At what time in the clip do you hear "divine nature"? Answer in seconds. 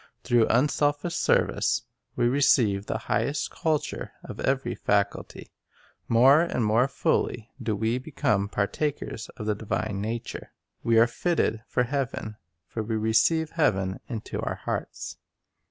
9.53-10.53